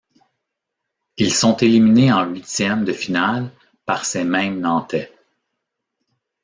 Ils 1.17 1.31
sont 1.31 1.55
éliminés 1.57 2.11
en 2.11 2.25
huitièmes 2.27 2.85
de 2.85 2.91
finale 2.91 3.51
par 3.85 4.03
ces 4.03 4.23
mêmes 4.23 4.59
nantais. 4.59 5.13